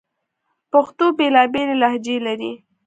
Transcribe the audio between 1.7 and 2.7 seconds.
لهجې لري